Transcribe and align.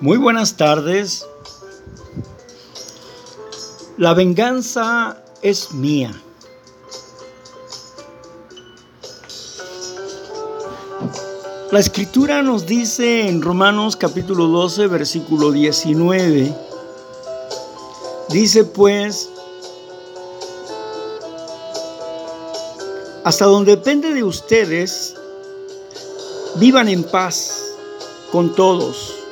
Muy 0.00 0.18
buenas 0.18 0.56
tardes. 0.56 1.24
La 3.96 4.12
venganza 4.12 5.22
es 5.40 5.72
mía. 5.72 6.12
La 11.70 11.78
escritura 11.78 12.42
nos 12.42 12.66
dice 12.66 13.28
en 13.28 13.40
Romanos 13.40 13.96
capítulo 13.96 14.48
12, 14.48 14.88
versículo 14.88 15.52
19, 15.52 16.54
dice 18.30 18.64
pues, 18.64 19.28
hasta 23.24 23.44
donde 23.44 23.76
depende 23.76 24.12
de 24.12 24.24
ustedes, 24.24 25.14
vivan 26.56 26.88
en 26.88 27.04
paz 27.04 27.74
con 28.30 28.54
todos 28.54 29.23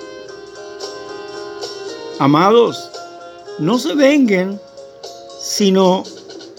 Amados, 2.22 2.88
no 3.58 3.80
se 3.80 3.96
venguen, 3.96 4.60
sino 5.40 6.04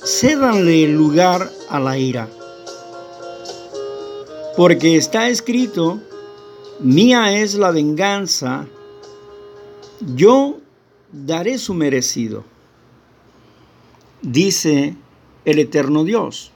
cédanle 0.04 0.90
lugar 0.90 1.50
a 1.70 1.80
la 1.80 1.98
ira. 1.98 2.28
Porque 4.58 4.98
está 4.98 5.30
escrito, 5.30 6.02
mía 6.82 7.40
es 7.40 7.56
la 7.56 7.72
venganza, 7.72 8.68
yo 10.02 10.58
daré 11.14 11.58
su 11.58 11.74
merecido, 11.74 12.44
dice 14.22 14.98
el 15.46 15.60
eterno 15.60 16.04
Dios. 16.04 16.52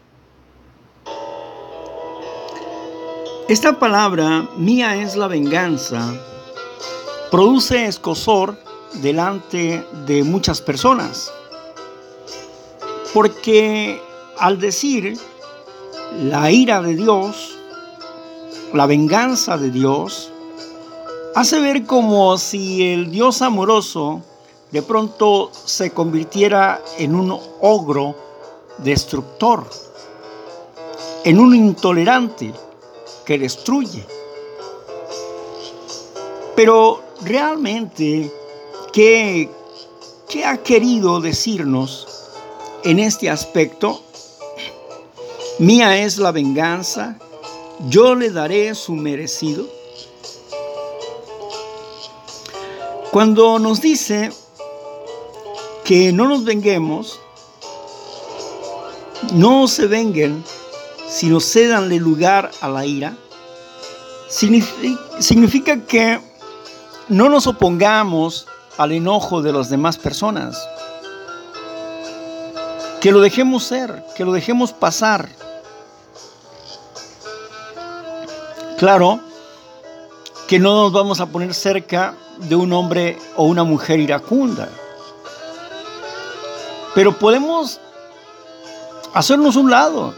Esta 3.48 3.80
palabra, 3.80 4.50
mía 4.58 5.02
es 5.02 5.16
la 5.16 5.30
venganza, 5.30 6.14
produce 7.32 7.86
escosor 7.86 8.67
delante 9.02 9.86
de 10.06 10.24
muchas 10.24 10.62
personas. 10.62 11.32
Porque 13.14 14.02
al 14.38 14.60
decir 14.60 15.18
la 16.24 16.52
ira 16.52 16.82
de 16.82 16.96
Dios, 16.96 17.58
la 18.74 18.86
venganza 18.86 19.58
de 19.58 19.72
Dios, 19.72 20.32
hace 21.36 21.60
ver 21.60 21.86
como 21.86 22.38
si 22.38 22.94
el 22.94 23.12
Dios 23.12 23.42
amoroso 23.42 24.22
de 24.72 24.82
pronto 24.82 25.52
se 25.54 25.92
convirtiera 25.92 26.82
en 26.98 27.16
un 27.16 27.40
ogro 27.62 28.16
destructor, 28.80 29.66
en 31.24 31.40
un 31.40 31.56
intolerante 31.56 32.54
que 33.26 33.38
destruye. 33.38 34.06
Pero 36.56 37.02
realmente 37.22 38.32
¿Qué, 38.98 39.52
ha 40.44 40.58
querido 40.58 41.22
decirnos 41.22 42.08
en 42.84 42.98
este 42.98 43.30
aspecto? 43.30 44.02
Mía 45.60 46.04
es 46.04 46.18
la 46.18 46.32
venganza, 46.32 47.20
yo 47.90 48.16
le 48.16 48.32
daré 48.32 48.74
su 48.74 48.94
merecido. 48.94 49.68
Cuando 53.12 53.60
nos 53.60 53.82
dice 53.82 54.32
que 55.84 56.12
no 56.12 56.28
nos 56.28 56.44
venguemos, 56.44 57.20
no 59.34 59.68
se 59.68 59.86
venguen, 59.86 60.44
sino 61.08 61.40
cedanle 61.40 61.98
lugar 61.98 62.50
a 62.62 62.68
la 62.68 62.84
ira, 62.84 63.16
significa 64.28 65.86
que 65.86 66.20
no 67.10 67.30
nos 67.30 67.46
opongamos 67.46 68.48
al 68.78 68.92
enojo 68.92 69.42
de 69.42 69.54
las 69.54 69.70
demás 69.70 69.98
personas. 69.98 70.58
Que 73.02 73.12
lo 73.12 73.20
dejemos 73.22 73.64
ser, 73.64 74.04
que 74.16 74.26
lo 74.26 74.32
dejemos 74.32 74.74
pasar. 74.74 75.30
Claro 78.78 79.20
que 80.48 80.60
no 80.60 80.84
nos 80.84 80.94
vamos 80.94 81.20
a 81.20 81.26
poner 81.26 81.54
cerca 81.54 82.16
de 82.38 82.56
un 82.56 82.72
hombre 82.74 83.18
o 83.36 83.44
una 83.44 83.64
mujer 83.64 84.00
iracunda. 84.00 84.70
Pero 86.96 87.18
podemos 87.18 87.80
hacernos 89.14 89.56
un 89.56 89.70
lado, 89.70 90.14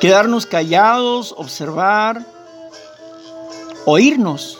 quedarnos 0.00 0.46
callados, 0.46 1.34
observar, 1.36 2.24
oírnos. 3.84 4.58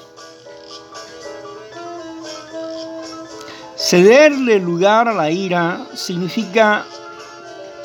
Cederle 3.81 4.59
lugar 4.59 5.09
a 5.09 5.15
la 5.15 5.31
ira 5.31 5.87
significa 5.95 6.85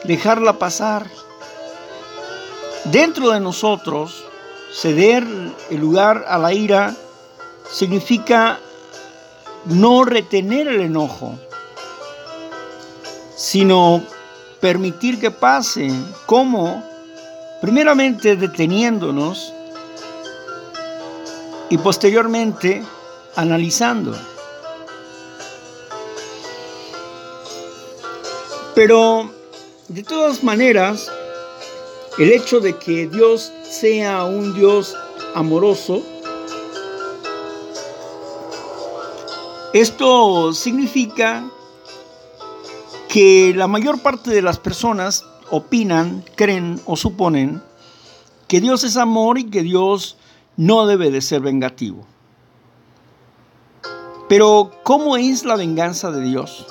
dejarla 0.04 0.60
pasar. 0.60 1.08
Dentro 2.84 3.30
de 3.30 3.40
nosotros, 3.40 4.26
ceder 4.74 5.26
el 5.70 5.80
lugar 5.80 6.26
a 6.28 6.38
la 6.38 6.52
ira 6.52 6.94
significa 7.72 8.60
no 9.68 10.04
retener 10.04 10.68
el 10.68 10.82
enojo, 10.82 11.40
sino 13.38 14.04
permitir 14.60 15.18
que 15.18 15.32
pase. 15.32 15.90
¿Cómo? 16.26 16.84
Primeramente 17.62 18.36
deteniéndonos 18.36 19.54
y 21.70 21.78
posteriormente 21.78 22.84
analizando. 23.38 24.35
Pero 28.76 29.32
de 29.88 30.04
todas 30.04 30.44
maneras, 30.44 31.10
el 32.20 32.34
hecho 32.34 32.60
de 32.60 32.78
que 32.78 33.08
Dios 33.08 33.54
sea 33.64 34.26
un 34.26 34.54
Dios 34.54 34.94
amoroso, 35.34 36.04
esto 39.74 40.54
significa 40.54 41.50
que 43.08 43.54
la 43.56 43.68
mayor 43.68 44.02
parte 44.02 44.32
de 44.32 44.42
las 44.42 44.60
personas 44.60 45.26
opinan, 45.50 46.26
creen 46.36 46.82
o 46.86 46.98
suponen 46.98 47.62
que 48.50 48.60
Dios 48.60 48.84
es 48.84 48.98
amor 48.98 49.38
y 49.38 49.50
que 49.50 49.64
Dios 49.64 50.18
no 50.58 50.86
debe 50.86 51.12
de 51.12 51.22
ser 51.22 51.40
vengativo. 51.40 52.06
Pero, 54.28 54.72
¿cómo 54.84 55.16
es 55.16 55.46
la 55.46 55.56
venganza 55.56 56.12
de 56.12 56.22
Dios? 56.24 56.66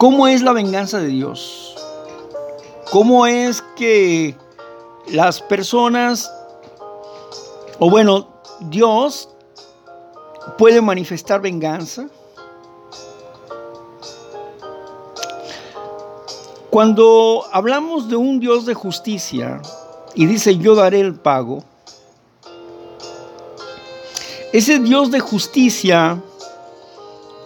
¿Cómo 0.00 0.26
es 0.28 0.40
la 0.40 0.54
venganza 0.54 0.98
de 0.98 1.08
Dios? 1.08 1.74
¿Cómo 2.90 3.26
es 3.26 3.62
que 3.76 4.34
las 5.08 5.42
personas, 5.42 6.32
o 7.78 7.90
bueno, 7.90 8.26
Dios 8.60 9.28
puede 10.56 10.80
manifestar 10.80 11.42
venganza? 11.42 12.06
Cuando 16.70 17.44
hablamos 17.52 18.08
de 18.08 18.16
un 18.16 18.40
Dios 18.40 18.64
de 18.64 18.72
justicia 18.72 19.60
y 20.14 20.24
dice 20.24 20.56
yo 20.56 20.76
daré 20.76 21.00
el 21.00 21.14
pago, 21.14 21.62
ese 24.54 24.78
Dios 24.78 25.10
de 25.10 25.20
justicia 25.20 26.22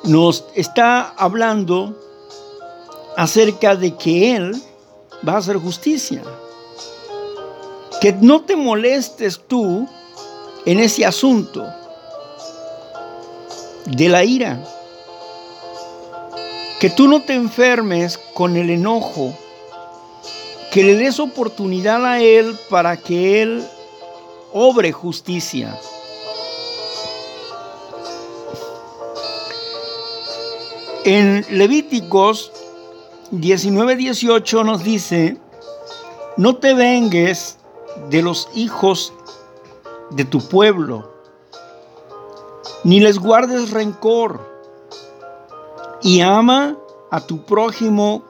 nos 0.04 0.44
está 0.54 1.08
hablando 1.16 2.03
acerca 3.16 3.76
de 3.76 3.94
que 3.94 4.34
Él 4.36 4.54
va 5.26 5.34
a 5.34 5.38
hacer 5.38 5.56
justicia. 5.56 6.22
Que 8.00 8.12
no 8.12 8.42
te 8.42 8.56
molestes 8.56 9.40
tú 9.46 9.88
en 10.66 10.80
ese 10.80 11.04
asunto 11.04 11.66
de 13.86 14.08
la 14.08 14.24
ira. 14.24 14.62
Que 16.80 16.90
tú 16.90 17.08
no 17.08 17.22
te 17.22 17.34
enfermes 17.34 18.18
con 18.34 18.56
el 18.56 18.70
enojo. 18.70 19.34
Que 20.72 20.82
le 20.82 20.96
des 20.96 21.20
oportunidad 21.20 22.04
a 22.04 22.20
Él 22.20 22.56
para 22.68 22.96
que 22.96 23.42
Él 23.42 23.64
obre 24.52 24.92
justicia. 24.92 25.78
En 31.04 31.44
Levíticos 31.50 32.50
19:18 33.40 34.64
nos 34.64 34.84
dice, 34.84 35.38
no 36.36 36.56
te 36.56 36.74
vengues 36.74 37.58
de 38.10 38.22
los 38.22 38.48
hijos 38.54 39.12
de 40.10 40.24
tu 40.24 40.40
pueblo, 40.40 41.10
ni 42.84 43.00
les 43.00 43.18
guardes 43.18 43.70
rencor, 43.70 44.40
y 46.02 46.20
ama 46.20 46.76
a 47.10 47.20
tu 47.20 47.44
prójimo 47.44 48.22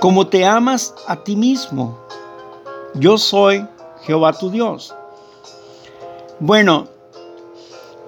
como 0.00 0.26
te 0.26 0.44
amas 0.44 0.94
a 1.06 1.16
ti 1.16 1.36
mismo. 1.36 1.98
Yo 2.94 3.18
soy 3.18 3.66
Jehová 4.02 4.32
tu 4.32 4.50
Dios. 4.50 4.94
Bueno, 6.40 6.88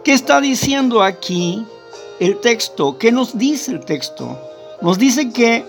¿qué 0.03 0.13
está 0.13 0.41
diciendo 0.41 1.03
aquí 1.03 1.67
el 2.21 2.41
texto? 2.41 2.99
¿Qué 2.99 3.13
nos 3.13 3.39
dice 3.39 3.73
el 3.73 3.81
texto? 3.85 4.39
Nos 4.81 4.99
dice 4.99 5.33
que 5.33 5.65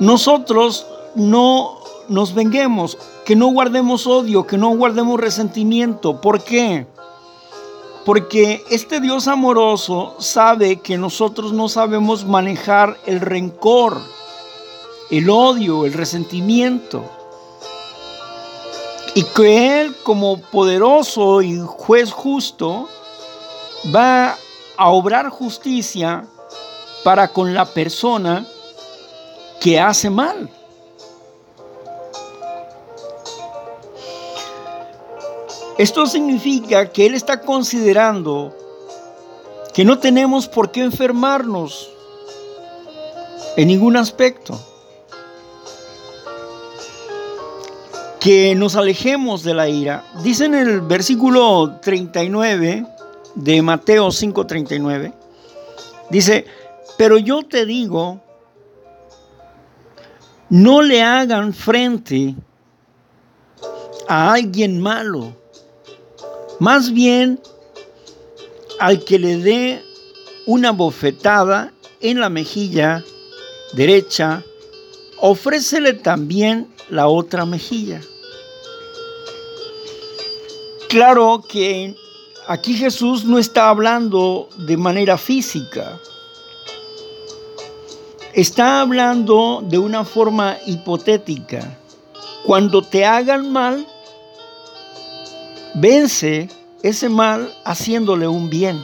nosotros 0.00 0.86
no 1.14 1.78
nos 2.08 2.34
venguemos, 2.34 2.96
que 3.24 3.36
no 3.36 3.48
guardemos 3.48 4.06
odio, 4.06 4.46
que 4.46 4.56
no 4.56 4.70
guardemos 4.70 5.20
resentimiento. 5.20 6.20
¿Por 6.20 6.42
qué? 6.42 6.86
Porque 8.04 8.64
este 8.70 9.00
Dios 9.00 9.28
amoroso 9.28 10.16
sabe 10.18 10.80
que 10.80 10.96
nosotros 10.96 11.52
no 11.52 11.68
sabemos 11.68 12.24
manejar 12.24 12.96
el 13.04 13.20
rencor, 13.20 14.00
el 15.10 15.28
odio, 15.28 15.84
el 15.84 15.92
resentimiento. 15.92 17.04
Y 19.14 19.24
que 19.24 19.80
Él 19.80 19.96
como 20.04 20.38
poderoso 20.38 21.42
y 21.42 21.58
juez 21.58 22.12
justo 22.12 22.88
va 23.94 24.38
a 24.78 24.90
obrar 24.90 25.28
justicia 25.28 26.24
para 27.02 27.28
con 27.28 27.52
la 27.52 27.66
persona 27.66 28.46
que 29.60 29.80
hace 29.80 30.08
mal. 30.08 30.48
Esto 35.76 36.06
significa 36.06 36.90
que 36.90 37.06
Él 37.06 37.14
está 37.14 37.40
considerando 37.40 38.56
que 39.74 39.84
no 39.84 39.98
tenemos 39.98 40.46
por 40.46 40.70
qué 40.70 40.82
enfermarnos 40.82 41.90
en 43.56 43.66
ningún 43.66 43.96
aspecto. 43.96 44.60
Que 48.20 48.54
nos 48.54 48.76
alejemos 48.76 49.42
de 49.42 49.54
la 49.54 49.68
ira. 49.68 50.04
Dice 50.22 50.44
en 50.44 50.54
el 50.54 50.80
versículo 50.80 51.78
39 51.80 52.97
de 53.38 53.62
Mateo 53.62 54.08
5:39, 54.08 55.14
dice, 56.10 56.44
pero 56.96 57.18
yo 57.18 57.42
te 57.42 57.64
digo, 57.64 58.20
no 60.50 60.82
le 60.82 61.02
hagan 61.02 61.52
frente 61.52 62.34
a 64.06 64.32
alguien 64.32 64.80
malo 64.80 65.38
más 66.58 66.92
bien, 66.92 67.40
al 68.80 69.04
que 69.04 69.18
le 69.18 69.38
dé 69.38 69.82
una 70.46 70.72
bofetada 70.72 71.72
en 72.00 72.20
la 72.20 72.30
mejilla 72.30 73.04
derecha, 73.74 74.42
ofrécele 75.18 75.92
también 75.92 76.68
la 76.90 77.06
otra 77.06 77.44
mejilla. 77.44 78.00
Claro 80.88 81.44
que 81.48 81.94
aquí 82.48 82.74
Jesús 82.74 83.24
no 83.24 83.38
está 83.38 83.68
hablando 83.68 84.48
de 84.56 84.76
manera 84.76 85.16
física. 85.16 86.00
Está 88.34 88.80
hablando 88.80 89.62
de 89.64 89.78
una 89.78 90.04
forma 90.04 90.56
hipotética. 90.66 91.78
Cuando 92.44 92.82
te 92.82 93.04
hagan 93.04 93.52
mal, 93.52 93.86
Vence 95.80 96.48
ese 96.82 97.08
mal 97.08 97.54
haciéndole 97.64 98.26
un 98.26 98.50
bien. 98.50 98.82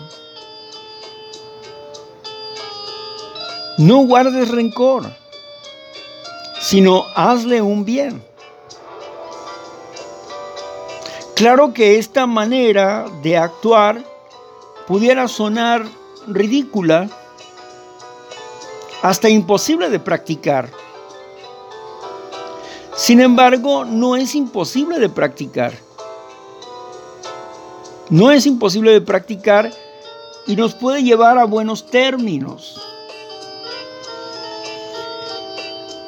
No 3.79 4.07
guardes 4.07 4.49
rencor, 4.49 5.11
sino 6.61 7.05
hazle 7.17 7.63
un 7.63 7.85
bien. 7.85 8.23
Claro 11.35 11.75
que 11.75 11.99
esta 11.99 12.27
manera 12.27 13.07
de 13.23 13.37
actuar 13.37 14.05
pudiera 14.87 15.27
sonar 15.27 15.85
ridícula, 16.29 17.11
hasta 19.03 19.29
imposible 19.29 19.91
de 19.91 19.99
practicar. 19.99 20.71
Sin 22.97 23.21
embargo, 23.21 23.85
no 23.85 24.17
es 24.17 24.35
imposible 24.35 24.99
de 24.99 25.09
practicar. 25.09 25.75
No 28.09 28.31
es 28.31 28.47
imposible 28.47 28.93
de 28.93 29.01
practicar 29.01 29.73
y 30.47 30.57
nos 30.57 30.75
puede 30.75 31.03
llevar 31.03 31.39
a 31.39 31.45
buenos 31.45 31.87
términos. 31.87 32.81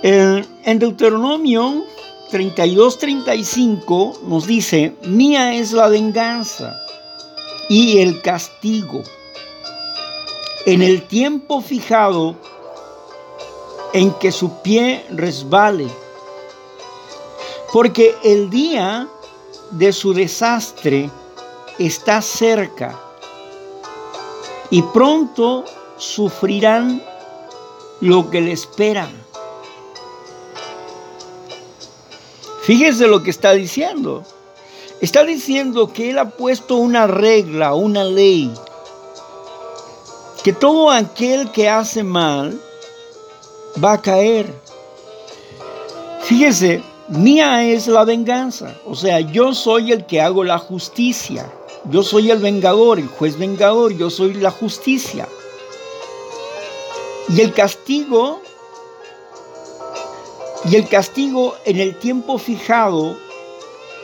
En, 0.03 0.79
Deuteronomio 0.79 1.85
32-35 2.31 4.21
nos 4.23 4.47
dice, 4.47 4.95
mía 5.03 5.55
es 5.55 5.73
la 5.73 5.89
venganza 5.89 6.77
y 7.69 7.99
el 7.99 8.21
castigo 8.23 9.03
en 10.67 10.83
el 10.83 11.07
tiempo 11.07 11.61
fijado 11.61 12.37
en 13.93 14.13
que 14.15 14.33
su 14.33 14.61
pie 14.63 15.07
resbale, 15.11 15.87
porque 17.73 18.17
el 18.25 18.51
día 18.51 19.09
de 19.71 19.93
su 19.93 20.13
desastre 20.13 21.09
está 21.79 22.21
cerca 22.21 22.99
y 24.71 24.83
pronto 24.83 25.65
sufrirán 25.97 27.01
lo 28.01 28.29
que 28.29 28.41
le 28.41 28.53
esperan. 28.53 29.26
Fíjese 32.67 33.07
lo 33.07 33.23
que 33.23 33.31
está 33.31 33.53
diciendo. 33.53 34.25
Está 35.01 35.25
diciendo 35.25 35.93
que 35.93 36.11
Él 36.11 36.19
ha 36.19 36.31
puesto 36.31 36.77
una 36.77 37.07
regla, 37.07 37.75
una 37.75 38.03
ley, 38.03 38.53
que 40.43 40.53
todo 40.53 40.91
aquel 40.91 41.53
que 41.53 41.69
hace 41.69 42.03
mal 42.03 42.61
va 43.83 43.93
a 43.93 44.03
caer. 44.03 44.53
Fíjese, 46.23 46.83
mía 47.09 47.65
es 47.65 47.87
la 47.87 48.05
venganza, 48.05 48.75
o 48.85 48.97
sea, 48.97 49.21
yo 49.21 49.55
soy 49.55 49.93
el 49.93 50.05
que 50.07 50.21
hago 50.21 50.43
la 50.43 50.59
justicia. 50.59 51.49
Yo 51.89 52.03
soy 52.03 52.33
el 52.33 52.39
vengador, 52.39 52.99
el 52.99 53.07
juez 53.07 53.39
vengador, 53.39 53.97
yo 53.97 54.11
soy 54.11 54.35
la 54.35 54.51
justicia. 54.51 55.29
Y 57.29 57.41
el 57.41 57.53
castigo, 57.53 58.41
y 60.69 60.77
el 60.77 60.89
castigo 60.89 61.55
en 61.65 61.79
el 61.79 61.97
tiempo 61.97 62.39
fijado 62.39 63.17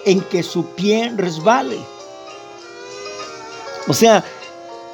en 0.04 0.20
que 0.20 0.42
su 0.42 0.66
pie 0.66 1.12
resbale. 1.16 1.78
O 3.88 3.92
sea, 3.92 4.24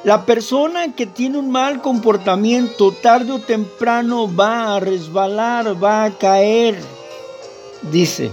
la 0.03 0.25
persona 0.25 0.95
que 0.95 1.05
tiene 1.05 1.37
un 1.37 1.51
mal 1.51 1.81
comportamiento 1.81 2.91
tarde 2.91 3.33
o 3.33 3.39
temprano 3.39 4.33
va 4.33 4.75
a 4.75 4.79
resbalar, 4.79 5.81
va 5.81 6.05
a 6.05 6.17
caer, 6.17 6.79
dice. 7.91 8.31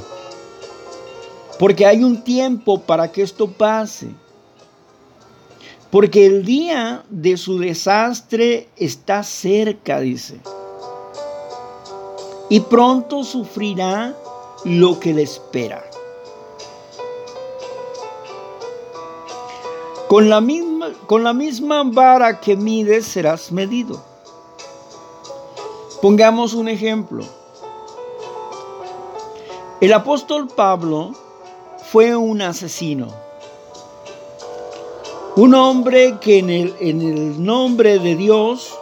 Porque 1.59 1.87
hay 1.87 2.05
un 2.05 2.23
tiempo 2.23 2.81
para 2.81 3.13
que 3.13 3.23
esto 3.23 3.49
pase. 3.49 4.09
Porque 5.91 6.27
el 6.27 6.45
día 6.45 7.05
de 7.11 7.37
su 7.37 7.59
desastre 7.59 8.69
está 8.77 9.23
cerca, 9.23 10.01
dice. 10.01 10.41
Y 12.49 12.61
pronto 12.61 13.25
sufrirá 13.25 14.17
lo 14.65 15.01
que 15.01 15.13
le 15.13 15.23
espera. 15.23 15.85
Con 20.09 20.29
la 20.29 20.41
misma, 20.41 20.93
con 21.07 21.25
la 21.25 21.33
misma 21.33 21.83
vara 21.85 22.41
que 22.41 22.57
mides 22.57 23.07
serás 23.07 23.51
medido. 23.51 24.01
Pongamos 26.01 26.55
un 26.55 26.69
ejemplo. 26.69 27.25
El 29.81 29.93
apóstol 29.93 30.49
Pablo 30.49 31.13
fue 31.91 32.15
un 32.15 32.43
asesino 32.43 33.27
un 35.37 35.55
hombre 35.55 36.17
que 36.19 36.39
en 36.39 36.49
el, 36.49 36.75
en 36.81 37.03
el 37.03 37.45
nombre 37.45 37.99
de 37.99 38.17
Dios, 38.17 38.75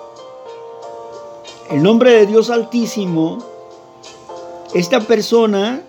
el 1.69 1.83
nombre 1.83 2.13
de 2.13 2.27
Dios 2.27 2.49
Altísimo, 2.49 3.39
esta 4.75 4.99
persona 4.99 5.83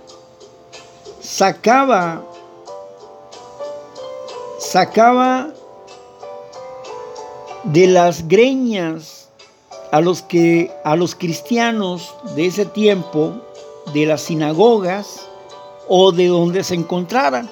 sacaba, 1.20 2.24
sacaba 4.60 5.50
de 7.64 7.88
las 7.88 8.28
greñas 8.28 9.30
a 9.92 10.02
los 10.02 10.22
que 10.22 10.72
a 10.84 10.96
los 10.96 11.16
cristianos 11.16 12.14
de 12.36 12.46
ese 12.46 12.68
tiempo 12.68 13.34
de 13.92 14.06
las 14.06 14.22
sinagogas 14.22 15.28
o 15.88 16.12
de 16.12 16.28
donde 16.28 16.64
se 16.64 16.76
encontraran. 16.76 17.50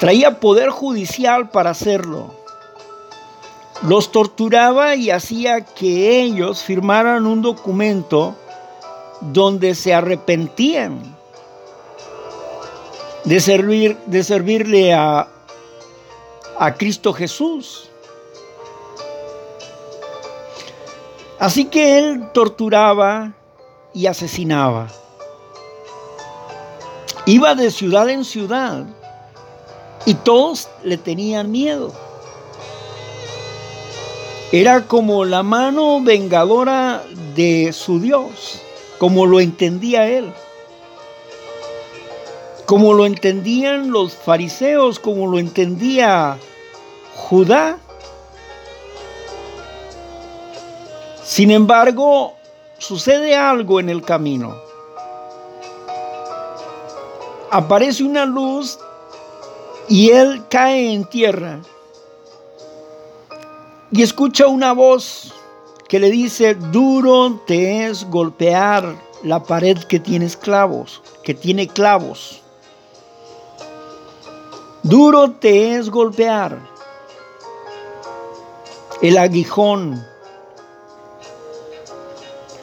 Traía 0.00 0.40
poder 0.40 0.70
judicial 0.70 1.50
para 1.50 1.70
hacerlo. 1.70 2.34
Los 3.82 4.10
torturaba 4.10 4.96
y 4.96 5.10
hacía 5.10 5.66
que 5.66 6.22
ellos 6.22 6.62
firmaran 6.62 7.26
un 7.26 7.42
documento 7.42 8.34
donde 9.20 9.74
se 9.74 9.94
arrepentían. 9.94 11.14
de, 13.24 13.40
servir, 13.40 13.96
de 14.06 14.22
servirle 14.22 14.92
a, 14.92 15.28
a 16.58 16.74
Cristo 16.74 17.12
Jesús. 17.12 17.88
Así 21.38 21.66
que 21.66 21.98
él 21.98 22.30
torturaba 22.32 23.32
y 23.92 24.06
asesinaba. 24.06 24.88
Iba 27.26 27.54
de 27.54 27.70
ciudad 27.70 28.08
en 28.08 28.24
ciudad 28.24 28.84
y 30.04 30.14
todos 30.14 30.68
le 30.82 30.98
tenían 30.98 31.50
miedo. 31.50 31.92
Era 34.52 34.86
como 34.86 35.24
la 35.24 35.42
mano 35.42 36.00
vengadora 36.02 37.02
de 37.34 37.72
su 37.72 37.98
Dios, 37.98 38.60
como 38.98 39.26
lo 39.26 39.40
entendía 39.40 40.06
él, 40.06 40.32
como 42.66 42.94
lo 42.94 43.06
entendían 43.06 43.90
los 43.90 44.14
fariseos, 44.14 44.98
como 44.98 45.26
lo 45.26 45.38
entendía 45.38 46.38
Judá. 47.14 47.78
Sin 51.22 51.50
embargo, 51.50 52.34
sucede 52.78 53.36
algo 53.36 53.80
en 53.80 53.88
el 53.88 54.02
camino. 54.02 54.56
Aparece 57.50 58.02
una 58.02 58.26
luz 58.26 58.78
y 59.88 60.10
él 60.10 60.44
cae 60.48 60.92
en 60.92 61.04
tierra 61.04 61.60
y 63.92 64.02
escucha 64.02 64.48
una 64.48 64.72
voz 64.72 65.32
que 65.88 65.98
le 65.98 66.10
dice, 66.10 66.54
duro 66.54 67.40
te 67.46 67.86
es 67.86 68.08
golpear 68.10 68.96
la 69.22 69.42
pared 69.42 69.78
que 69.78 70.00
tiene 70.00 70.28
clavos, 70.28 71.02
que 71.22 71.34
tiene 71.34 71.68
clavos. 71.68 72.42
Duro 74.82 75.32
te 75.32 75.76
es 75.76 75.88
golpear 75.90 76.58
el 79.00 79.18
aguijón. 79.18 80.04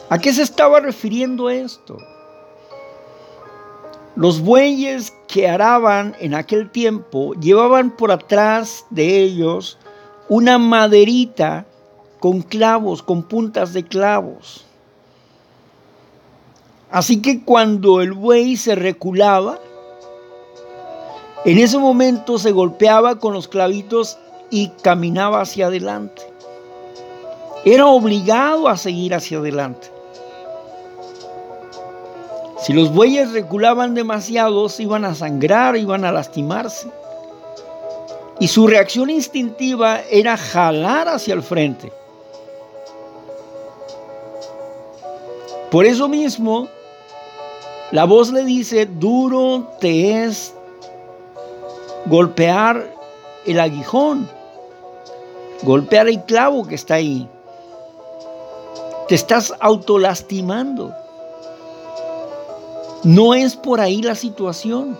¿A 0.08 0.18
qué 0.18 0.32
se 0.32 0.42
estaba 0.42 0.80
refiriendo 0.80 1.50
esto? 1.50 1.96
Los 4.14 4.40
bueyes 4.40 5.12
que 5.26 5.48
araban 5.48 6.14
en 6.20 6.34
aquel 6.34 6.70
tiempo 6.70 7.32
llevaban 7.34 7.90
por 7.90 8.12
atrás 8.12 8.84
de 8.90 9.20
ellos 9.20 9.78
una 10.28 10.58
maderita 10.58 11.66
con 12.22 12.40
clavos, 12.40 13.02
con 13.02 13.24
puntas 13.24 13.72
de 13.72 13.82
clavos. 13.82 14.64
Así 16.88 17.20
que 17.20 17.42
cuando 17.42 18.00
el 18.00 18.12
buey 18.12 18.56
se 18.56 18.76
reculaba, 18.76 19.58
en 21.44 21.58
ese 21.58 21.78
momento 21.78 22.38
se 22.38 22.52
golpeaba 22.52 23.18
con 23.18 23.34
los 23.34 23.48
clavitos 23.48 24.20
y 24.50 24.68
caminaba 24.68 25.40
hacia 25.40 25.66
adelante. 25.66 26.22
Era 27.64 27.88
obligado 27.88 28.68
a 28.68 28.76
seguir 28.76 29.16
hacia 29.16 29.38
adelante. 29.38 29.88
Si 32.60 32.72
los 32.72 32.94
bueyes 32.94 33.32
reculaban 33.32 33.94
demasiado, 33.94 34.68
se 34.68 34.84
iban 34.84 35.04
a 35.04 35.16
sangrar, 35.16 35.76
iban 35.76 36.04
a 36.04 36.12
lastimarse. 36.12 36.88
Y 38.38 38.46
su 38.46 38.68
reacción 38.68 39.10
instintiva 39.10 40.02
era 40.08 40.36
jalar 40.36 41.08
hacia 41.08 41.34
el 41.34 41.42
frente. 41.42 41.92
Por 45.72 45.86
eso 45.86 46.06
mismo, 46.06 46.68
la 47.92 48.04
voz 48.04 48.30
le 48.30 48.44
dice, 48.44 48.84
duro 48.84 49.70
te 49.80 50.22
es 50.22 50.52
golpear 52.04 52.94
el 53.46 53.58
aguijón, 53.58 54.28
golpear 55.62 56.08
el 56.08 56.22
clavo 56.24 56.66
que 56.66 56.74
está 56.74 56.96
ahí. 56.96 57.26
Te 59.08 59.14
estás 59.14 59.54
autolastimando. 59.60 60.94
No 63.02 63.32
es 63.32 63.56
por 63.56 63.80
ahí 63.80 64.02
la 64.02 64.14
situación. 64.14 64.98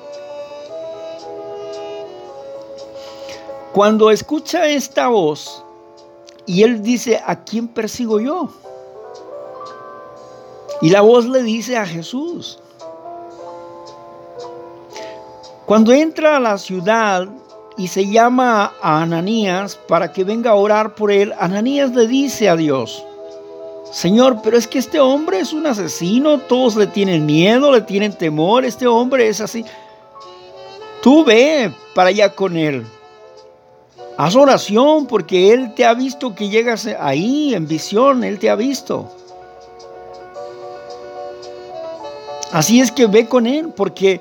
Cuando 3.74 4.10
escucha 4.10 4.68
esta 4.68 5.08
voz 5.08 5.62
y 6.46 6.62
él 6.62 6.82
dice, 6.82 7.20
¿a 7.26 7.44
quién 7.44 7.68
persigo 7.68 8.18
yo? 8.18 8.48
Y 10.82 10.90
la 10.90 11.00
voz 11.00 11.26
le 11.26 11.42
dice 11.42 11.76
a 11.78 11.86
Jesús. 11.86 12.58
Cuando 15.64 15.92
entra 15.92 16.36
a 16.36 16.40
la 16.40 16.58
ciudad 16.58 17.28
y 17.78 17.88
se 17.88 18.06
llama 18.10 18.72
a 18.82 19.00
Ananías 19.00 19.76
para 19.76 20.12
que 20.12 20.24
venga 20.24 20.50
a 20.50 20.56
orar 20.56 20.94
por 20.94 21.12
él, 21.12 21.32
Ananías 21.38 21.92
le 21.92 22.06
dice 22.06 22.48
a 22.48 22.56
Dios, 22.56 23.04
Señor, 23.92 24.40
pero 24.42 24.58
es 24.58 24.66
que 24.66 24.78
este 24.78 24.98
hombre 25.00 25.38
es 25.38 25.52
un 25.52 25.66
asesino, 25.66 26.38
todos 26.38 26.76
le 26.76 26.88
tienen 26.88 27.26
miedo, 27.26 27.70
le 27.70 27.82
tienen 27.82 28.12
temor, 28.12 28.64
este 28.64 28.86
hombre 28.86 29.28
es 29.28 29.40
así. 29.40 29.64
Tú 31.00 31.24
ve 31.24 31.72
para 31.94 32.08
allá 32.08 32.34
con 32.34 32.56
él. 32.56 32.84
Haz 34.16 34.36
oración 34.36 35.06
porque 35.06 35.52
Él 35.52 35.74
te 35.74 35.84
ha 35.84 35.94
visto 35.94 36.34
que 36.34 36.48
llegas 36.48 36.86
ahí 37.00 37.54
en 37.54 37.66
visión, 37.66 38.24
Él 38.24 38.38
te 38.38 38.50
ha 38.50 38.56
visto. 38.56 39.10
Así 42.52 42.80
es 42.80 42.92
que 42.92 43.06
ve 43.06 43.26
con 43.26 43.46
Él 43.46 43.72
porque 43.74 44.20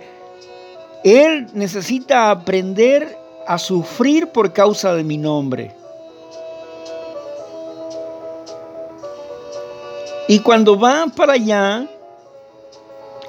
Él 1.03 1.47
necesita 1.53 2.31
aprender 2.31 3.17
a 3.45 3.57
sufrir 3.57 4.27
por 4.27 4.53
causa 4.53 4.93
de 4.93 5.03
mi 5.03 5.17
nombre. 5.17 5.75
Y 10.29 10.39
cuando 10.39 10.79
va 10.79 11.07
para 11.13 11.33
allá, 11.33 11.87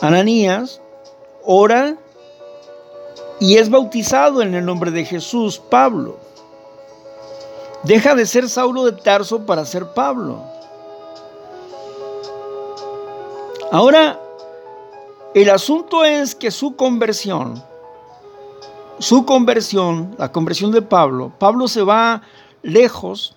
Ananías 0.01 0.81
ora 1.45 1.97
y 3.41 3.57
es 3.57 3.69
bautizado 3.71 4.41
en 4.41 4.55
el 4.55 4.65
nombre 4.65 4.93
de 4.93 5.05
Jesús, 5.05 5.59
Pablo. 5.59 6.17
Deja 7.83 8.15
de 8.15 8.25
ser 8.25 8.49
Saulo 8.49 8.85
de 8.85 8.93
Tarso 8.93 9.45
para 9.45 9.65
ser 9.65 9.87
Pablo. 9.87 10.45
Ahora, 13.73 14.21
el 15.35 15.51
asunto 15.51 16.05
es 16.05 16.35
que 16.35 16.51
su 16.51 16.77
conversión, 16.77 17.63
su 18.99 19.25
conversión, 19.25 20.15
la 20.19 20.31
conversión 20.33 20.71
de 20.71 20.83
Pablo, 20.83 21.33
Pablo 21.39 21.69
se 21.69 21.83
va 21.83 22.23
lejos 22.63 23.35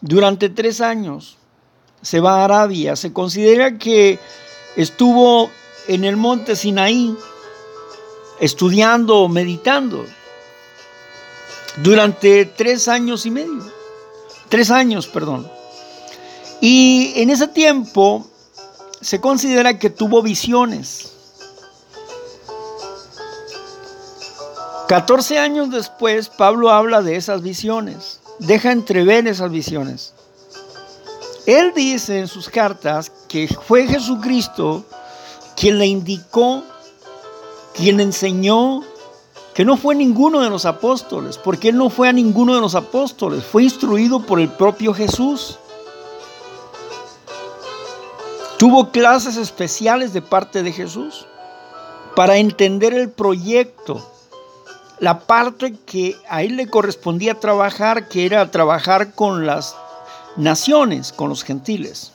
durante 0.00 0.48
tres 0.48 0.80
años 0.80 1.38
se 2.02 2.20
va 2.20 2.40
a 2.40 2.44
Arabia. 2.44 2.96
Se 2.96 3.12
considera 3.12 3.78
que 3.78 4.18
estuvo 4.76 5.50
en 5.86 6.04
el 6.04 6.16
monte 6.16 6.56
Sinaí 6.56 7.16
estudiando, 8.40 9.28
meditando, 9.28 10.04
durante 11.76 12.44
tres 12.44 12.88
años 12.88 13.24
y 13.24 13.30
medio. 13.30 13.62
Tres 14.48 14.70
años, 14.70 15.06
perdón. 15.06 15.50
Y 16.60 17.12
en 17.16 17.30
ese 17.30 17.48
tiempo 17.48 18.26
se 19.00 19.20
considera 19.20 19.78
que 19.78 19.88
tuvo 19.88 20.22
visiones. 20.22 21.11
14 24.92 25.38
años 25.38 25.70
después, 25.70 26.28
Pablo 26.28 26.68
habla 26.68 27.00
de 27.00 27.16
esas 27.16 27.40
visiones, 27.40 28.20
deja 28.38 28.72
entrever 28.72 29.26
esas 29.26 29.50
visiones. 29.50 30.12
Él 31.46 31.72
dice 31.74 32.18
en 32.18 32.28
sus 32.28 32.50
cartas 32.50 33.10
que 33.26 33.48
fue 33.48 33.86
Jesucristo 33.86 34.84
quien 35.56 35.78
le 35.78 35.86
indicó, 35.86 36.62
quien 37.72 38.00
enseñó, 38.00 38.82
que 39.54 39.64
no 39.64 39.78
fue 39.78 39.94
ninguno 39.94 40.42
de 40.42 40.50
los 40.50 40.66
apóstoles, 40.66 41.38
porque 41.38 41.70
él 41.70 41.78
no 41.78 41.88
fue 41.88 42.10
a 42.10 42.12
ninguno 42.12 42.54
de 42.54 42.60
los 42.60 42.74
apóstoles, 42.74 43.44
fue 43.44 43.62
instruido 43.62 44.20
por 44.20 44.40
el 44.40 44.50
propio 44.50 44.92
Jesús. 44.92 45.58
Tuvo 48.58 48.90
clases 48.90 49.38
especiales 49.38 50.12
de 50.12 50.20
parte 50.20 50.62
de 50.62 50.70
Jesús 50.70 51.26
para 52.14 52.36
entender 52.36 52.92
el 52.92 53.08
proyecto, 53.08 54.06
la 55.02 55.18
parte 55.18 55.74
que 55.84 56.16
a 56.28 56.44
él 56.44 56.54
le 56.54 56.68
correspondía 56.68 57.40
trabajar, 57.40 58.06
que 58.06 58.24
era 58.24 58.52
trabajar 58.52 59.16
con 59.16 59.46
las 59.46 59.74
naciones, 60.36 61.12
con 61.12 61.28
los 61.28 61.42
gentiles. 61.42 62.12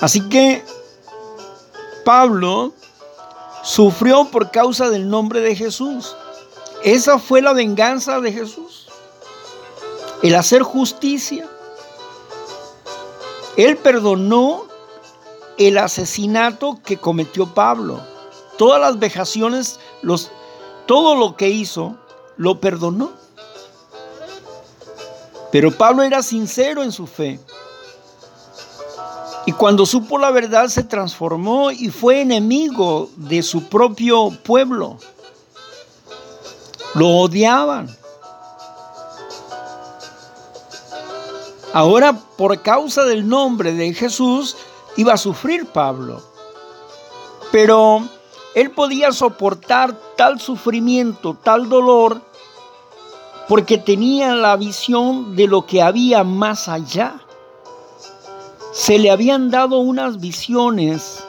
Así 0.00 0.28
que 0.28 0.64
Pablo 2.04 2.72
sufrió 3.62 4.24
por 4.32 4.50
causa 4.50 4.90
del 4.90 5.08
nombre 5.08 5.38
de 5.38 5.54
Jesús. 5.54 6.16
Esa 6.82 7.20
fue 7.20 7.40
la 7.40 7.52
venganza 7.52 8.20
de 8.20 8.32
Jesús. 8.32 8.88
El 10.24 10.34
hacer 10.34 10.62
justicia. 10.62 11.48
Él 13.56 13.76
perdonó 13.76 14.64
el 15.56 15.78
asesinato 15.78 16.80
que 16.84 16.96
cometió 16.96 17.54
Pablo. 17.54 18.11
Todas 18.62 18.80
las 18.80 19.00
vejaciones, 19.00 19.80
los, 20.02 20.30
todo 20.86 21.16
lo 21.16 21.36
que 21.36 21.48
hizo, 21.48 21.96
lo 22.36 22.60
perdonó. 22.60 23.10
Pero 25.50 25.72
Pablo 25.72 26.04
era 26.04 26.22
sincero 26.22 26.84
en 26.84 26.92
su 26.92 27.08
fe. 27.08 27.40
Y 29.46 29.52
cuando 29.52 29.84
supo 29.84 30.16
la 30.16 30.30
verdad 30.30 30.68
se 30.68 30.84
transformó 30.84 31.72
y 31.72 31.88
fue 31.88 32.20
enemigo 32.20 33.10
de 33.16 33.42
su 33.42 33.64
propio 33.64 34.30
pueblo. 34.30 34.96
Lo 36.94 37.08
odiaban. 37.08 37.90
Ahora, 41.72 42.12
por 42.36 42.62
causa 42.62 43.02
del 43.02 43.28
nombre 43.28 43.72
de 43.72 43.92
Jesús, 43.92 44.56
iba 44.96 45.14
a 45.14 45.18
sufrir 45.18 45.66
Pablo. 45.66 46.22
Pero 47.50 48.08
él 48.54 48.70
podía 48.70 49.12
soportar 49.12 49.98
tal 50.16 50.40
sufrimiento, 50.40 51.36
tal 51.42 51.68
dolor, 51.68 52.20
porque 53.48 53.78
tenía 53.78 54.34
la 54.34 54.56
visión 54.56 55.36
de 55.36 55.46
lo 55.46 55.66
que 55.66 55.82
había 55.82 56.24
más 56.24 56.68
allá 56.68 57.20
se 58.72 58.98
le 58.98 59.10
habían 59.10 59.50
dado 59.50 59.80
unas 59.80 60.18
visiones, 60.18 61.22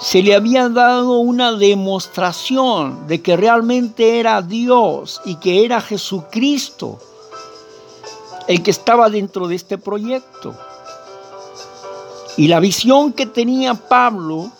se 0.00 0.22
le 0.22 0.34
había 0.34 0.68
dado 0.68 1.18
una 1.18 1.52
demostración 1.52 3.08
de 3.08 3.20
que 3.20 3.36
realmente 3.36 4.20
era 4.20 4.40
Dios 4.42 5.20
y 5.24 5.34
que 5.36 5.64
era 5.64 5.80
Jesucristo 5.80 7.00
el 8.46 8.62
que 8.62 8.70
estaba 8.70 9.10
dentro 9.10 9.48
de 9.48 9.56
este 9.56 9.76
proyecto. 9.76 10.54
Y 12.36 12.46
la 12.46 12.60
visión 12.60 13.12
que 13.12 13.26
tenía 13.26 13.74
Pablo, 13.74 14.50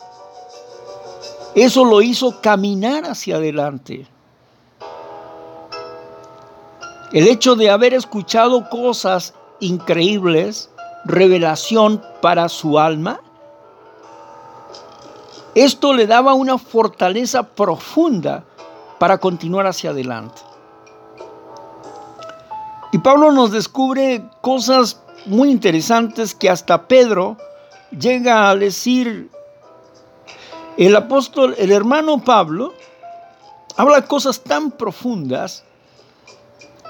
eso 1.54 1.84
lo 1.84 2.00
hizo 2.02 2.40
caminar 2.40 3.04
hacia 3.04 3.36
adelante. 3.36 4.06
El 7.12 7.28
hecho 7.28 7.56
de 7.56 7.70
haber 7.70 7.92
escuchado 7.92 8.70
cosas 8.70 9.34
increíbles, 9.60 10.70
revelación 11.04 12.02
para 12.22 12.48
su 12.48 12.78
alma, 12.78 13.20
esto 15.54 15.92
le 15.92 16.06
daba 16.06 16.32
una 16.32 16.56
fortaleza 16.56 17.42
profunda 17.42 18.44
para 18.98 19.18
continuar 19.18 19.66
hacia 19.66 19.90
adelante. 19.90 20.40
Y 22.92 22.98
Pablo 22.98 23.32
nos 23.32 23.52
descubre 23.52 24.22
cosas 24.40 25.02
muy 25.26 25.50
interesantes 25.50 26.34
que 26.34 26.48
hasta 26.48 26.88
Pedro 26.88 27.36
llega 27.90 28.48
a 28.48 28.56
decir, 28.56 29.30
el 30.76 30.96
apóstol, 30.96 31.54
el 31.58 31.72
hermano 31.72 32.22
Pablo, 32.24 32.74
habla 33.76 34.06
cosas 34.06 34.40
tan 34.40 34.70
profundas 34.70 35.64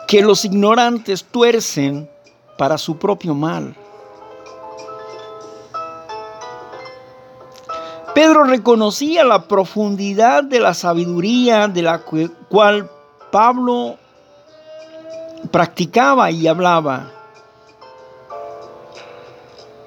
que 0.08 0.22
los 0.22 0.44
ignorantes 0.44 1.24
tuercen 1.24 2.08
para 2.58 2.78
su 2.78 2.98
propio 2.98 3.34
mal. 3.34 3.74
Pedro 8.14 8.44
reconocía 8.44 9.24
la 9.24 9.48
profundidad 9.48 10.44
de 10.44 10.60
la 10.60 10.74
sabiduría 10.74 11.66
de 11.66 11.82
la 11.82 12.02
cual 12.02 12.90
Pablo 13.30 13.96
practicaba 15.50 16.30
y 16.30 16.46
hablaba. 16.46 17.10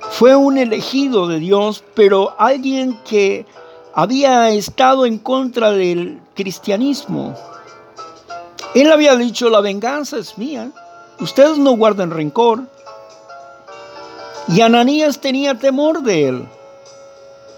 Fue 0.10 0.36
un 0.36 0.58
elegido 0.58 1.28
de 1.28 1.40
Dios, 1.40 1.84
pero 1.94 2.34
alguien 2.40 3.00
que 3.04 3.46
había 3.96 4.50
estado 4.50 5.06
en 5.06 5.18
contra 5.18 5.72
del 5.72 6.20
cristianismo. 6.36 7.34
Él 8.74 8.92
había 8.92 9.16
dicho, 9.16 9.50
la 9.50 9.62
venganza 9.62 10.18
es 10.18 10.38
mía, 10.38 10.72
ustedes 11.20 11.58
no 11.58 11.72
guarden 11.72 12.12
rencor. 12.12 12.64
Y 14.50 14.62
Ananías 14.62 15.20
tenía 15.20 15.58
temor 15.58 16.04
de 16.04 16.28
él 16.28 16.48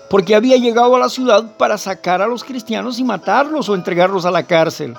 porque 0.09 0.35
había 0.35 0.57
llegado 0.57 0.95
a 0.95 0.99
la 0.99 1.09
ciudad 1.09 1.57
para 1.57 1.77
sacar 1.77 2.21
a 2.21 2.27
los 2.27 2.43
cristianos 2.43 2.99
y 2.99 3.03
matarlos 3.03 3.67
o 3.67 3.75
entregarlos 3.75 4.25
a 4.25 4.31
la 4.31 4.43
cárcel. 4.43 4.95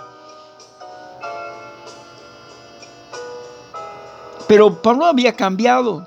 Pero 4.46 4.82
Pablo 4.82 5.06
había 5.06 5.34
cambiado 5.34 6.06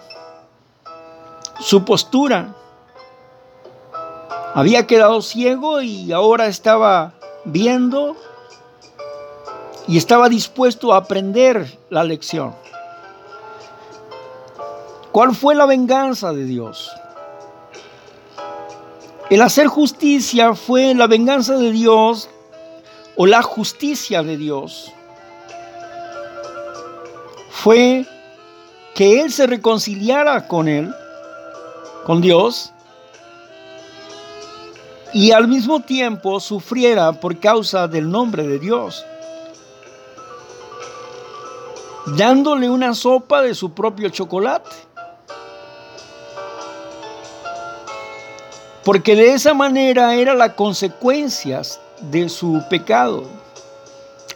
su 1.59 1.85
postura. 1.85 2.55
Había 4.53 4.85
quedado 4.85 5.21
ciego 5.21 5.81
y 5.81 6.11
ahora 6.11 6.47
estaba 6.47 7.13
viendo 7.45 8.17
y 9.87 9.97
estaba 9.97 10.27
dispuesto 10.27 10.93
a 10.93 10.97
aprender 10.97 11.79
la 11.89 12.03
lección. 12.03 12.53
¿Cuál 15.13 15.35
fue 15.35 15.55
la 15.55 15.65
venganza 15.65 16.33
de 16.33 16.43
Dios? 16.43 16.91
El 19.29 19.41
hacer 19.41 19.67
justicia 19.67 20.53
fue 20.53 20.93
la 20.95 21.07
venganza 21.07 21.55
de 21.57 21.71
Dios 21.71 22.29
o 23.15 23.25
la 23.25 23.41
justicia 23.43 24.23
de 24.23 24.35
Dios. 24.35 24.91
Fue 27.49 28.05
que 28.95 29.21
Él 29.21 29.31
se 29.31 29.47
reconciliara 29.47 30.47
con 30.49 30.67
Él, 30.67 30.93
con 32.05 32.19
Dios, 32.19 32.73
y 35.13 35.31
al 35.31 35.47
mismo 35.47 35.81
tiempo 35.81 36.39
sufriera 36.39 37.11
por 37.13 37.39
causa 37.39 37.87
del 37.87 38.09
nombre 38.09 38.47
de 38.47 38.59
Dios, 38.59 39.05
dándole 42.17 42.69
una 42.69 42.93
sopa 42.93 43.41
de 43.41 43.53
su 43.55 43.71
propio 43.71 44.09
chocolate. 44.09 44.91
porque 48.83 49.15
de 49.15 49.33
esa 49.33 49.53
manera 49.53 50.15
era 50.15 50.33
la 50.33 50.55
consecuencia 50.55 51.61
de 52.01 52.29
su 52.29 52.63
pecado. 52.69 53.25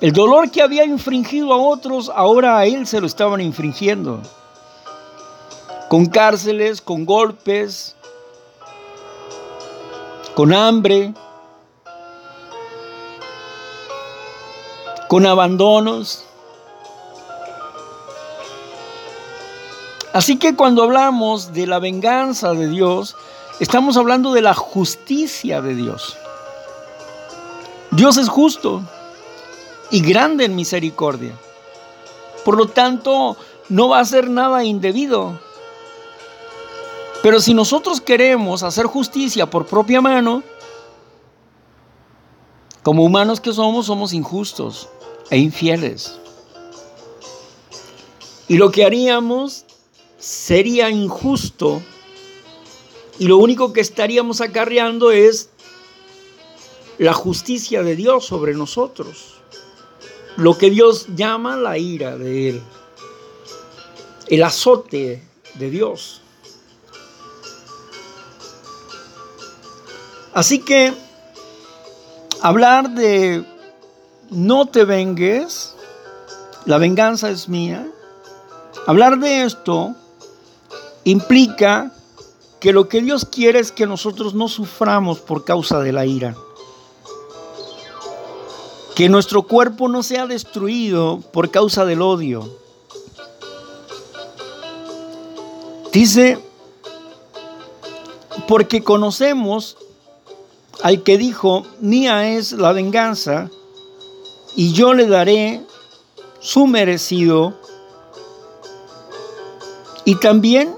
El 0.01 0.13
dolor 0.13 0.51
que 0.51 0.61
había 0.61 0.85
infringido 0.85 1.53
a 1.53 1.57
otros, 1.57 2.11
ahora 2.13 2.57
a 2.57 2.65
él 2.65 2.85
se 2.85 2.99
lo 2.99 3.07
estaban 3.07 3.41
infringiendo. 3.41 4.21
Con 5.89 6.05
cárceles, 6.07 6.81
con 6.81 7.05
golpes, 7.05 7.94
con 10.36 10.54
hambre, 10.54 11.13
con 15.08 15.26
abandonos. 15.26 16.24
Así 20.13 20.38
que 20.38 20.56
cuando 20.56 20.84
hablamos 20.84 21.54
de 21.54 21.67
la 21.67 21.80
venganza 21.80 22.54
de 22.54 22.67
Dios, 22.67 23.15
Estamos 23.58 23.95
hablando 23.95 24.34
de 24.34 24.41
la 24.41 24.54
justicia 24.54 25.62
de 25.62 25.76
Dios. 25.76 26.17
Dios 27.91 28.17
es 28.17 28.28
justo 28.28 28.82
y 29.91 30.02
grande 30.02 30.43
en 30.43 30.58
misericordia. 30.58 31.32
Por 32.43 32.58
lo 32.58 32.67
tanto, 32.67 33.38
no 33.69 33.88
va 33.88 34.00
a 34.00 34.02
hacer 34.02 34.30
nada 34.30 34.65
indebido. 34.65 35.39
Pero 37.25 37.39
si 37.39 37.55
nosotros 37.55 38.01
queremos 38.01 38.61
hacer 38.61 38.85
justicia 38.85 39.49
por 39.49 39.65
propia 39.65 39.99
mano, 39.99 40.43
como 42.83 43.03
humanos 43.03 43.39
que 43.39 43.51
somos, 43.51 43.88
somos 43.88 44.13
injustos 44.13 44.88
e 45.31 45.39
infieles. 45.39 46.19
Y 48.47 48.57
lo 48.57 48.69
que 48.69 48.85
haríamos 48.85 49.65
sería 50.19 50.91
injusto 50.91 51.81
y 53.17 53.25
lo 53.25 53.38
único 53.38 53.73
que 53.73 53.81
estaríamos 53.81 54.39
acarreando 54.39 55.09
es 55.09 55.49
la 56.99 57.13
justicia 57.13 57.81
de 57.81 57.95
Dios 57.95 58.23
sobre 58.23 58.53
nosotros. 58.53 59.41
Lo 60.38 60.59
que 60.59 60.69
Dios 60.69 61.07
llama 61.15 61.57
la 61.57 61.79
ira 61.79 62.19
de 62.19 62.49
Él. 62.49 62.61
El 64.27 64.43
azote 64.43 65.23
de 65.55 65.69
Dios. 65.71 66.21
Así 70.36 70.60
que 70.60 70.93
hablar 72.41 72.89
de 72.89 73.45
no 74.30 74.65
te 74.65 74.84
vengues, 74.84 75.74
la 76.65 76.78
venganza 76.78 77.30
es 77.30 77.48
mía, 77.48 77.89
hablar 78.86 79.19
de 79.19 79.43
esto 79.43 79.95
implica 81.06 81.93
que 82.60 82.74
lo 82.74 82.89
que 82.89 83.02
Dios 83.02 83.24
quiere 83.24 83.60
es 83.60 83.71
que 83.71 83.88
nosotros 83.88 84.34
no 84.34 84.50
suframos 84.50 85.19
por 85.19 85.45
causa 85.45 85.80
de 85.80 85.93
la 85.93 86.06
ira. 86.06 86.36
Que 88.93 89.08
nuestro 89.08 89.43
cuerpo 89.43 89.88
no 89.88 90.04
sea 90.04 90.28
destruido 90.28 91.21
por 91.32 91.50
causa 91.50 91.86
del 91.86 92.02
odio. 92.02 92.60
Dice, 95.93 96.39
porque 98.50 98.84
conocemos 98.84 99.78
al 100.83 101.03
que 101.03 101.17
dijo, 101.17 101.65
mía 101.79 102.29
es 102.29 102.51
la 102.51 102.71
venganza, 102.71 103.49
y 104.55 104.73
yo 104.73 104.93
le 104.93 105.07
daré 105.07 105.65
su 106.39 106.67
merecido. 106.67 107.53
Y 110.05 110.15
también 110.15 110.75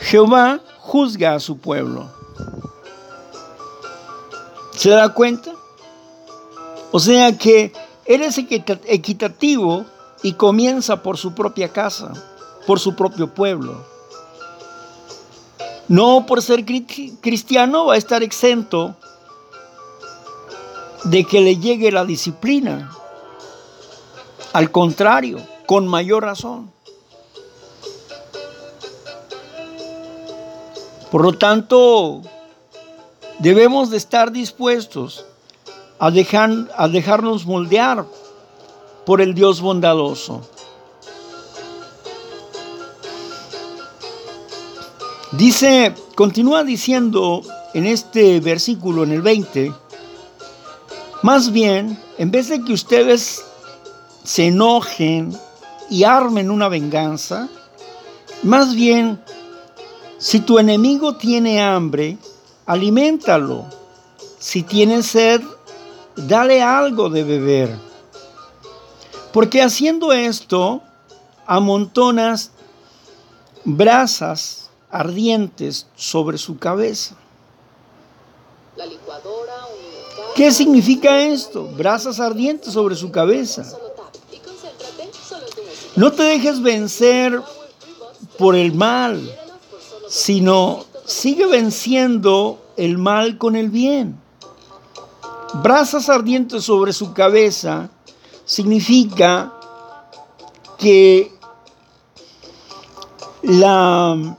Jehová 0.00 0.60
juzga 0.80 1.34
a 1.34 1.40
su 1.40 1.58
pueblo. 1.58 2.10
¿Se 4.72 4.90
da 4.90 5.14
cuenta? 5.14 5.52
O 6.92 7.00
sea 7.00 7.36
que 7.38 7.72
eres 8.04 8.38
equitativo 8.38 9.86
y 10.22 10.34
comienza 10.34 11.02
por 11.02 11.16
su 11.16 11.34
propia 11.34 11.72
casa, 11.72 12.12
por 12.66 12.78
su 12.78 12.94
propio 12.94 13.32
pueblo. 13.32 13.95
No 15.88 16.26
por 16.26 16.42
ser 16.42 16.64
cristiano 16.64 17.86
va 17.86 17.94
a 17.94 17.96
estar 17.96 18.22
exento 18.22 18.96
de 21.04 21.24
que 21.24 21.40
le 21.40 21.56
llegue 21.56 21.92
la 21.92 22.04
disciplina. 22.04 22.90
Al 24.52 24.70
contrario, 24.70 25.38
con 25.66 25.86
mayor 25.86 26.24
razón. 26.24 26.72
Por 31.10 31.22
lo 31.22 31.32
tanto, 31.34 32.22
debemos 33.38 33.90
de 33.90 33.96
estar 33.96 34.32
dispuestos 34.32 35.24
a, 35.98 36.10
dejar, 36.10 36.50
a 36.76 36.88
dejarnos 36.88 37.46
moldear 37.46 38.04
por 39.04 39.20
el 39.20 39.34
Dios 39.34 39.60
bondadoso. 39.60 40.42
Dice, 45.36 45.94
continúa 46.14 46.64
diciendo 46.64 47.42
en 47.74 47.84
este 47.84 48.40
versículo, 48.40 49.04
en 49.04 49.12
el 49.12 49.20
20, 49.20 49.70
más 51.20 51.52
bien, 51.52 51.98
en 52.16 52.30
vez 52.30 52.48
de 52.48 52.62
que 52.62 52.72
ustedes 52.72 53.44
se 54.24 54.46
enojen 54.46 55.36
y 55.90 56.04
armen 56.04 56.50
una 56.50 56.68
venganza, 56.68 57.50
más 58.44 58.74
bien, 58.74 59.20
si 60.16 60.40
tu 60.40 60.58
enemigo 60.58 61.16
tiene 61.16 61.60
hambre, 61.60 62.16
aliméntalo. 62.64 63.66
Si 64.38 64.62
tiene 64.62 65.02
sed, 65.02 65.42
dale 66.16 66.62
algo 66.62 67.10
de 67.10 67.24
beber. 67.24 67.76
Porque 69.34 69.60
haciendo 69.60 70.14
esto, 70.14 70.82
amontonas 71.46 72.52
brasas 73.64 74.65
ardientes 74.90 75.86
sobre 75.96 76.38
su 76.38 76.58
cabeza. 76.58 77.16
¿Qué 80.34 80.50
significa 80.52 81.22
esto? 81.22 81.64
Brasas 81.64 82.20
ardientes 82.20 82.72
sobre 82.72 82.94
su 82.94 83.10
cabeza. 83.10 83.64
No 85.96 86.12
te 86.12 86.24
dejes 86.24 86.60
vencer 86.60 87.42
por 88.38 88.54
el 88.54 88.74
mal, 88.74 89.34
sino 90.08 90.84
sigue 91.06 91.46
venciendo 91.46 92.58
el 92.76 92.98
mal 92.98 93.38
con 93.38 93.56
el 93.56 93.70
bien. 93.70 94.20
Brasas 95.62 96.10
ardientes 96.10 96.64
sobre 96.64 96.92
su 96.92 97.14
cabeza 97.14 97.88
significa 98.44 99.54
que 100.76 101.32
la 103.42 104.36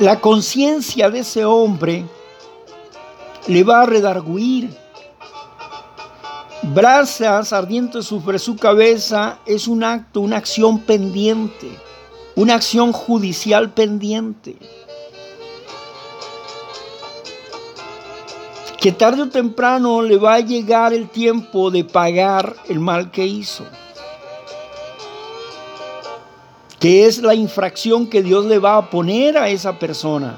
la 0.00 0.20
conciencia 0.20 1.08
de 1.08 1.20
ese 1.20 1.44
hombre 1.44 2.04
le 3.46 3.62
va 3.62 3.82
a 3.82 3.86
redarguir. 3.86 4.76
Brasas 6.62 7.52
ardientes 7.52 8.06
sobre 8.06 8.38
su 8.38 8.56
cabeza 8.56 9.38
es 9.44 9.68
un 9.68 9.84
acto, 9.84 10.20
una 10.20 10.38
acción 10.38 10.80
pendiente, 10.80 11.78
una 12.34 12.54
acción 12.54 12.92
judicial 12.92 13.72
pendiente. 13.72 14.56
Que 18.80 18.92
tarde 18.92 19.22
o 19.22 19.28
temprano 19.28 20.02
le 20.02 20.16
va 20.16 20.34
a 20.34 20.40
llegar 20.40 20.92
el 20.92 21.08
tiempo 21.08 21.70
de 21.70 21.84
pagar 21.84 22.56
el 22.68 22.80
mal 22.80 23.10
que 23.10 23.26
hizo 23.26 23.64
que 26.84 27.06
es 27.06 27.22
la 27.22 27.34
infracción 27.34 28.08
que 28.08 28.22
Dios 28.22 28.44
le 28.44 28.58
va 28.58 28.76
a 28.76 28.90
poner 28.90 29.38
a 29.38 29.48
esa 29.48 29.78
persona. 29.78 30.36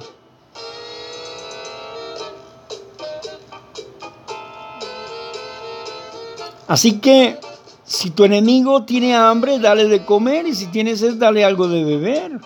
Así 6.69 7.01
que 7.01 7.41
si 7.83 8.11
tu 8.11 8.23
enemigo 8.23 8.85
tiene 8.85 9.17
hambre, 9.17 9.59
dale 9.59 9.89
de 9.89 10.05
comer 10.05 10.47
y 10.47 10.55
si 10.55 10.67
tienes 10.67 11.01
sed, 11.01 11.15
dale 11.15 11.45
algo 11.45 11.67
de 11.67 11.83
beber. 11.83 12.39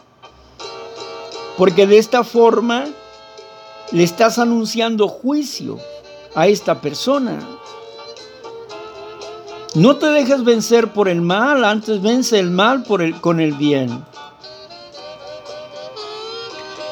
Porque 1.58 1.86
de 1.86 1.98
esta 1.98 2.24
forma 2.24 2.86
le 3.92 4.02
estás 4.02 4.38
anunciando 4.38 5.08
juicio 5.08 5.78
a 6.34 6.46
esta 6.46 6.80
persona. 6.80 7.38
No 9.74 9.96
te 9.98 10.06
dejes 10.06 10.42
vencer 10.42 10.92
por 10.92 11.08
el 11.08 11.20
mal, 11.20 11.64
antes 11.64 12.02
vence 12.02 12.40
el 12.40 12.50
mal 12.50 12.82
por 12.82 13.02
el, 13.02 13.20
con 13.20 13.38
el 13.38 13.52
bien. 13.52 14.04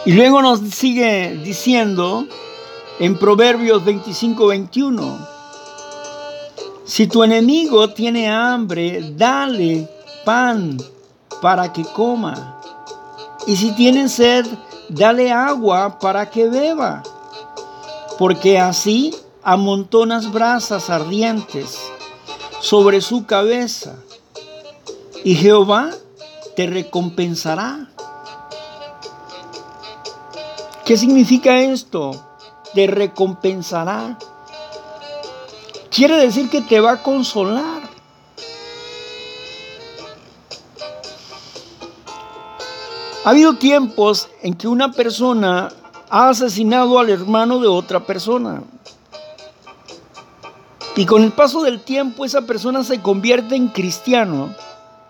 Y 0.04 0.12
luego 0.12 0.40
nos 0.42 0.60
sigue 0.60 1.40
diciendo 1.42 2.24
en 3.00 3.18
Proverbios 3.18 3.82
25-21, 3.82 5.26
si 6.84 7.08
tu 7.08 7.24
enemigo 7.24 7.90
tiene 7.90 8.30
hambre, 8.30 9.12
dale 9.16 9.88
pan 10.24 10.78
para 11.42 11.72
que 11.72 11.82
coma. 11.82 12.60
Y 13.48 13.56
si 13.56 13.72
tiene 13.72 14.08
sed, 14.08 14.46
dale 14.88 15.32
agua 15.32 15.98
para 15.98 16.30
que 16.30 16.48
beba. 16.48 17.02
Porque 18.20 18.60
así 18.60 19.12
amontonas 19.42 20.30
brasas 20.30 20.90
ardientes 20.90 21.76
sobre 22.60 23.00
su 23.00 23.26
cabeza 23.26 23.96
y 25.24 25.34
Jehová 25.34 25.90
te 26.56 26.66
recompensará. 26.66 27.88
¿Qué 30.84 30.96
significa 30.96 31.60
esto? 31.60 32.12
Te 32.74 32.86
recompensará. 32.86 34.18
Quiere 35.90 36.16
decir 36.16 36.48
que 36.48 36.60
te 36.62 36.80
va 36.80 36.92
a 36.92 37.02
consolar. 37.02 37.82
Ha 43.24 43.30
habido 43.30 43.56
tiempos 43.56 44.28
en 44.42 44.54
que 44.54 44.68
una 44.68 44.92
persona 44.92 45.68
ha 46.08 46.28
asesinado 46.30 46.98
al 46.98 47.10
hermano 47.10 47.58
de 47.58 47.68
otra 47.68 48.06
persona. 48.06 48.62
Y 50.96 51.06
con 51.06 51.22
el 51.22 51.32
paso 51.32 51.62
del 51.62 51.80
tiempo 51.80 52.24
esa 52.24 52.42
persona 52.42 52.82
se 52.82 53.00
convierte 53.00 53.54
en 53.54 53.68
cristiano 53.68 54.54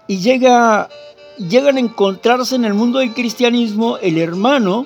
y 0.07 0.19
llega, 0.19 0.89
llegan 1.39 1.77
a 1.77 1.81
encontrarse 1.81 2.57
en 2.57 2.65
el 2.65 2.75
mundo 2.75 2.99
del 2.99 3.15
cristianismo 3.15 3.99
el 3.99 4.19
hermano 4.19 4.85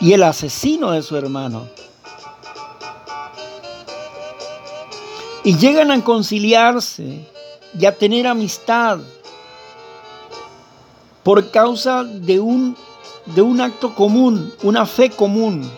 y 0.00 0.12
el 0.12 0.22
asesino 0.22 0.92
de 0.92 1.02
su 1.02 1.16
hermano. 1.16 1.66
Y 5.44 5.56
llegan 5.56 5.90
a 5.90 6.04
conciliarse 6.04 7.26
y 7.78 7.86
a 7.86 7.94
tener 7.94 8.26
amistad 8.26 8.98
por 11.22 11.50
causa 11.50 12.04
de 12.04 12.40
un, 12.40 12.76
de 13.26 13.42
un 13.42 13.60
acto 13.60 13.94
común, 13.94 14.52
una 14.62 14.86
fe 14.86 15.10
común. 15.10 15.70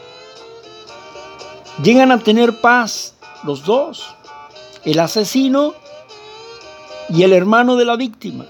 Llegan 1.82 2.12
a 2.12 2.18
tener 2.18 2.60
paz 2.60 3.14
los 3.44 3.64
dos, 3.64 4.14
el 4.84 5.00
asesino 5.00 5.74
y 7.08 7.22
el 7.22 7.32
hermano 7.32 7.76
de 7.76 7.84
la 7.84 7.96
víctima. 7.96 8.46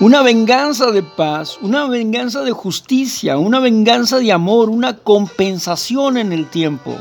Una 0.00 0.22
venganza 0.22 0.90
de 0.90 1.02
paz, 1.02 1.58
una 1.60 1.86
venganza 1.86 2.40
de 2.40 2.52
justicia, 2.52 3.36
una 3.36 3.60
venganza 3.60 4.18
de 4.18 4.32
amor, 4.32 4.70
una 4.70 4.96
compensación 4.96 6.16
en 6.16 6.32
el 6.32 6.48
tiempo. 6.48 6.96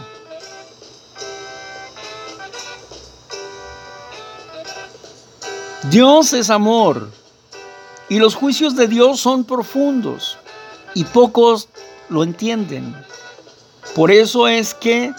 Dios 5.90 6.34
es 6.34 6.50
amor 6.50 7.10
y 8.10 8.20
los 8.20 8.36
juicios 8.36 8.76
de 8.76 8.88
Dios 8.88 9.22
son 9.22 9.46
profundos 9.46 10.38
y 10.94 11.06
pocos 11.06 11.70
lo 12.10 12.24
entienden. 12.24 12.96
Por 13.96 14.12
eso 14.12 14.48
es 14.48 14.74
que 14.74 15.14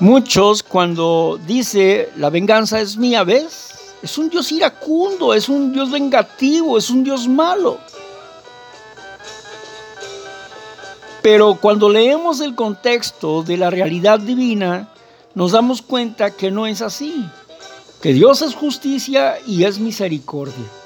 muchos 0.00 0.62
cuando 0.62 1.38
dice 1.46 2.10
la 2.16 2.30
venganza 2.30 2.80
es 2.80 2.96
mía, 2.96 3.24
¿ves? 3.24 3.70
Es 4.02 4.18
un 4.18 4.28
Dios 4.28 4.52
iracundo, 4.52 5.32
es 5.34 5.48
un 5.48 5.72
Dios 5.72 5.90
vengativo, 5.90 6.76
es 6.76 6.90
un 6.90 7.04
Dios 7.04 7.26
malo. 7.26 7.78
Pero 11.22 11.54
cuando 11.58 11.88
leemos 11.88 12.40
el 12.40 12.54
contexto 12.54 13.42
de 13.42 13.56
la 13.56 13.70
realidad 13.70 14.18
divina, 14.18 14.90
nos 15.34 15.52
damos 15.52 15.80
cuenta 15.80 16.32
que 16.32 16.50
no 16.50 16.66
es 16.66 16.82
así, 16.82 17.24
que 18.02 18.12
Dios 18.12 18.42
es 18.42 18.54
justicia 18.54 19.38
y 19.46 19.64
es 19.64 19.78
misericordia. 19.78 20.83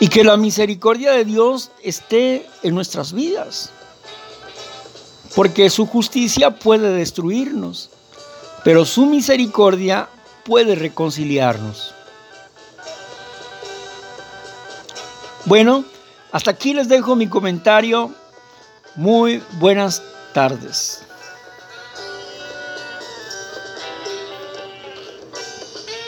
Y 0.00 0.08
que 0.08 0.22
la 0.24 0.36
misericordia 0.36 1.12
de 1.12 1.24
Dios 1.24 1.70
esté 1.82 2.46
en 2.62 2.74
nuestras 2.74 3.12
vidas. 3.12 3.70
Porque 5.34 5.70
su 5.70 5.86
justicia 5.86 6.52
puede 6.52 6.92
destruirnos, 6.92 7.90
pero 8.64 8.84
su 8.84 9.06
misericordia 9.06 10.08
puede 10.44 10.74
reconciliarnos. 10.74 11.94
Bueno, 15.44 15.84
hasta 16.32 16.50
aquí 16.50 16.74
les 16.74 16.88
dejo 16.88 17.16
mi 17.16 17.26
comentario. 17.26 18.12
Muy 18.96 19.42
buenas 19.58 20.02
tardes. 20.32 21.07